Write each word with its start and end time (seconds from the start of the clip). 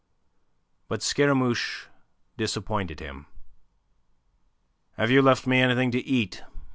But 0.87 1.03
Scaramouche 1.03 1.85
disappointed 2.35 2.99
him. 2.99 3.27
"Have 4.93 5.11
you 5.11 5.21
left 5.21 5.45
me 5.45 5.61
anything 5.61 5.91
to 5.91 5.99
eat?" 5.99 6.41